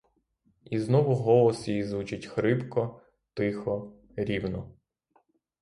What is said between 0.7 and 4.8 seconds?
знову голос її звучить хрипко, тихо, рівно.